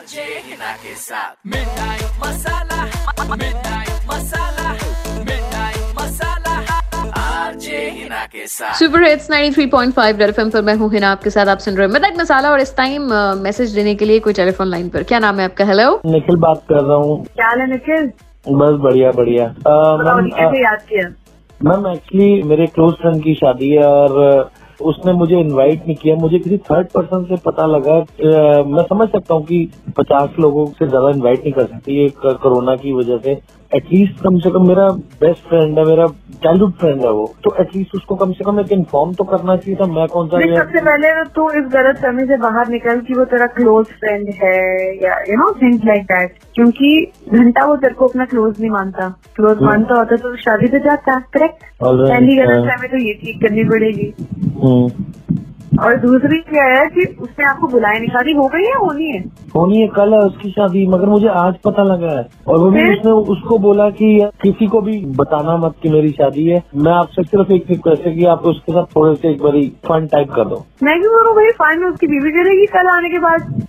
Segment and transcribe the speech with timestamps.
[0.00, 2.84] RJ Hina के साथ मिठाई मसाला
[3.40, 4.70] मिठाई मसाला
[5.26, 6.54] मिठाई मसाला
[7.22, 11.46] आरजे हिना के साथ सुपर हिट्स 93.5 रेड एफएम पर मैं हूँ हिना आपके साथ
[11.54, 14.66] आप सुन रहे हैं मिठाई मसाला और इस टाइम मैसेज देने के लिए कोई टेलीफोन
[14.68, 15.64] लाइन पर। क्या नाम है आपका?
[15.72, 18.06] हेलो निखिल बात कर रहा हूँ। क्या है निखिल?
[18.62, 19.46] बस बढ़िया बढ़िया।
[20.06, 21.08] मैम कैसे याद किया?
[21.60, 24.50] मैम एक्चुअली मेरे क्लोज फ्रेंड की शादी है और
[24.82, 27.98] उसने मुझे इनवाइट नहीं किया। मुझे किसी थर्ड पर्सन से पता लगा।
[28.66, 29.68] मैं समझ सकता हूँ कि
[29.98, 33.38] पचास लोगों से ज़्यादा इनवाइट नहीं कर सकती। कोरोना की वजह से।
[33.72, 34.88] एटलीस्ट कम से कम मेरा
[35.20, 36.06] बेस्ट फ्रेंड है, मेरा
[36.44, 39.76] चाइल्डहुड फ्रेंड है वो तो एटलीस्ट उसको कम से कम एक इन्फॉर्म तो करना चाहिए
[39.80, 43.24] था मैं कौन सा सबसे पहले तो इस गलत समय से बाहर निकल की वो
[43.24, 44.54] तेरा क्लोज फ्रेंड है
[45.04, 46.90] या you know things like that क्योंकि
[47.32, 50.78] घंटा वो तेरे को अपना क्लोज नहीं मानता। क्लोज हम्म। मानता होता तो शादी तो
[50.78, 54.12] जाता करेक्ट पहली गलत समय तो ये ठीक करनी पड़ेगी।
[54.64, 54.88] हम्म।
[55.80, 59.20] और दूसरी क्या है कि उसने आपको बुलाया नहीं शादी हो गई है होनी है?
[59.56, 62.98] होनी है कल है उसकी शादी मगर मुझे आज पता लगा है। और वो भी
[62.98, 67.22] उसने उसको बोला कि किसी को भी बताना मत कि मेरी शादी है। मैं आपसे
[67.22, 70.44] सिर्फ़ एक रिक्वेस्ट है कि आप उसके साथ थोड़े से एक बारी फन टाइप कर
[70.44, 71.76] दो। मैं क्यों करूँ भाई?
[71.76, 73.62] में उसकी बीवी करेगी कल आने के बाद।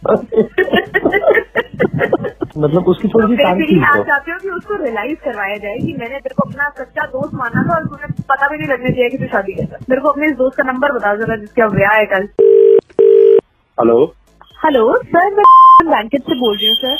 [2.57, 5.93] मतलब उसकी थोड़ी सी तारीफ़ आप तो चाहते हो कि उसको रियलाइज़ करवाया जाए कि
[5.99, 9.09] मैंने तेरे को अपना सच्चा दोस्त माना था और तुम्हें पता भी नहीं लगना चाहिए
[9.09, 11.67] कि तू शादी करता है। मेरे को अपने इस दोस्त का नंबर बता जरा जिसका
[11.67, 12.27] ब्याह है कल।
[13.77, 13.97] हेलो
[14.65, 15.45] हेलो सर मैं
[15.89, 16.97] बैंकेट से बोल रही हूँ सर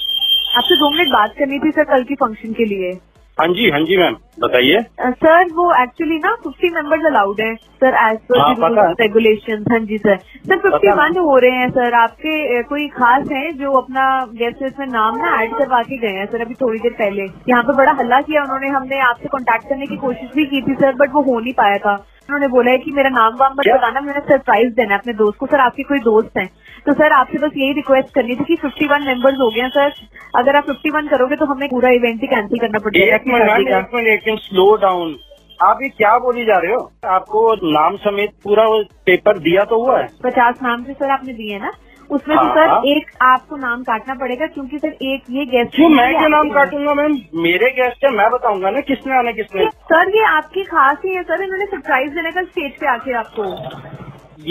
[0.57, 2.91] आपसे दो मिनट बात करनी थी सर कल की फ़ंक्शन के लिए।
[3.37, 7.95] हाँ जी हाँ जी मैम बताइए। सर वो एक्चुअली ना फिफ्टी मेंबर्स अलाउड है सर
[8.01, 12.87] एज पर रेगुलेशन हाँ। जी सर सर फिफ्टी वन हो। रहे हैं सर आपके कोई
[12.97, 16.41] खास हैं जो अपना गेस्ट लिस्ट में नाम ना ऐड करवा के गए हैं सर
[16.41, 17.23] अभी थोड़ी देर पहले?
[17.49, 20.75] यहाँ पे बड़ा हल्ला किया उन्होंने हमने आपसे कॉन्टेक्ट करने की कोशिश भी की थी
[20.75, 21.93] सर बट वो हो नहीं पाया था।
[22.29, 25.37] उन्होंने बोला है कि मेरा नाम वाम मत बताना मैंने सरप्राइज़ देना है अपने दोस्त
[25.39, 26.49] को। सर आपके कोई दोस्त हैं?
[26.85, 29.91] तो सर आपसे बस यही रिक्वेस्ट करनी थी कि 51 मेंबर्स हो गए हैं सर
[30.39, 35.17] अगर आप 51 करोगे तो हमें पूरा इवेंट ही कैंसिल करना पड़ेगा मिनट स्लो डाउन
[35.59, 36.91] आप ये क्या बोली जा रहे हो?
[37.05, 40.07] आपको नाम समेत पूरा वो पेपर दिया तो हुआ है?
[40.23, 41.71] पचास नाम से सर आपने दिए ना?
[42.09, 45.75] उसमें से हाँ, सर हाँ। एक आपको नाम काटना पड़ेगा क्योंकि सर एक ये गेस्ट
[45.75, 47.17] क्यों मैं क्यों नाम काटूँगा मैम?
[47.35, 51.23] मेरे गेस्ट है मैं बताऊँगा ना किसने आना किसने। सर ये आपकी खास ही है
[51.23, 53.43] सर इन्होंने सरप्राइज़ देने का स्टेज पे आके आपको।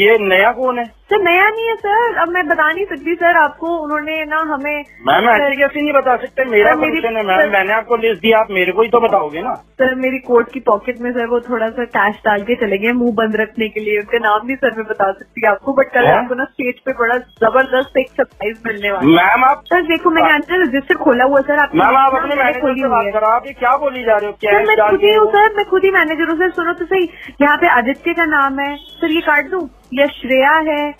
[0.00, 0.84] ये नया कौन है?
[1.10, 4.84] सर नया नहीं है सर। अब मैं बता नहीं सकती सर आपको। उन्होंने ना हमें
[5.06, 8.72] मैम ऐसे कैसे नहीं बता सकते। मेरा है मैम। मैंने आपको लिस्ट दिया आप मेरे
[8.72, 11.84] को ही तो बताओगे ना। सर मेरी कोट की पॉकेट में सर वो थोड़ा सा
[11.96, 14.86] कैश डाल के चले गए मुँह बंद रखने के लिए। उनका नाम नहीं सर मैं
[14.86, 19.08] बता सकती आपको बट कल आपको ना स्टेज पे बड़ा ज़बरदस्त एक सरप्राइज़ मिलने वाला
[19.08, 22.36] है। मैम आप सर देखो मैंने अंदर रजिस्टर खोला हुआ सर आपकी मैम आप अपने
[22.36, 24.64] मैनेजर खोली से बात करो आप ये क्या बोली जा रहे हो?
[24.70, 27.10] मैं खुद ही हूँ सर मैं खुद ही मैनेजर हूँ सर सुनो तो सही।
[27.42, 29.68] यहाँ पे आदित्य का नाम है। सर ये काट दूँ?
[29.92, 30.90] या श्रेया है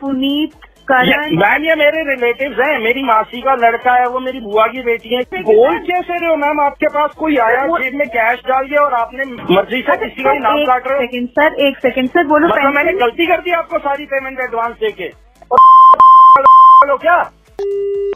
[0.00, 0.52] पुनीत
[0.88, 4.82] करण। मैम ये मेरे रिलेटिव हैं मेरी मासी का लड़का है वो मेरी बुआ की
[4.82, 6.60] बेटी है। बोल कैसे रहे हो मैम?
[6.60, 10.32] आपके पास कोई आया जेब में कैश डाल दिया और आपने मर्ज़ी से किसी का
[10.38, 11.04] नाम काट रहे हो?
[11.04, 14.76] सेकंड सर एक सेकंड सर बोलो मतलब मैंने गलती कर दी आपको सारी पेमेंट एडवांस
[14.76, 15.08] देके।
[15.50, 17.22] और क्या?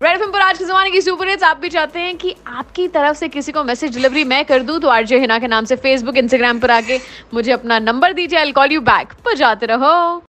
[0.03, 2.87] रेड फ़िल्म पर आज के जमाने की सुपर हिट्स आप भी चाहते हैं कि आपकी
[2.89, 5.77] तरफ़ से किसी को मैसेज डिलीवरी मैं कर दूँ तो आरजे हिना के नाम से
[5.77, 6.99] फेसबुक इंस्टाग्राम पर आके
[7.35, 10.23] मुझे अपना नंबर दीजिए आई कॉल यू बैक पर जाते रहो।